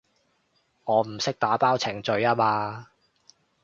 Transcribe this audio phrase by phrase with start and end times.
[0.85, 2.87] 我唔識打包程序吖嘛